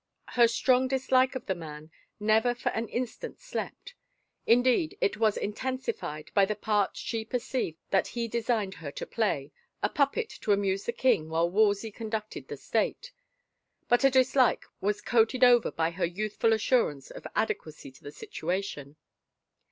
Her 0.29 0.47
strong 0.47 0.87
dislike 0.87 1.35
of 1.35 1.45
the 1.45 1.53
man 1.53 1.91
never 2.19 2.55
for 2.55 2.69
an 2.69 2.87
in 2.87 3.05
stant 3.05 3.39
slept; 3.39 3.93
indeed 4.47 4.97
it 4.99 5.17
was 5.17 5.37
intensified 5.37 6.31
by 6.33 6.43
the 6.43 6.55
part 6.55 6.97
she 6.97 7.23
per 7.23 7.37
ceived 7.37 7.75
that 7.91 8.07
he 8.07 8.27
designed 8.27 8.73
her 8.73 8.89
to 8.93 9.05
play— 9.05 9.51
a 9.83 9.89
puppet 9.89 10.29
to 10.41 10.53
amuse 10.53 10.85
the 10.85 10.91
king 10.91 11.29
while 11.29 11.51
Wolsey 11.51 11.91
conducted 11.91 12.47
the 12.47 12.57
state— 12.57 13.11
but 13.89 14.01
her 14.01 14.09
dis 14.09 14.35
like 14.35 14.65
was 14.79 15.01
coated 15.01 15.43
over 15.43 15.69
by 15.69 15.91
her 15.91 16.03
youthful 16.05 16.51
assurance 16.51 17.11
of 17.11 17.27
adequacy 17.35 17.91
to 17.91 18.03
the 18.03 18.11
situation. 18.11 18.95